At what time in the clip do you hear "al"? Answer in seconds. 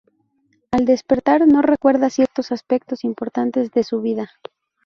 0.71-0.85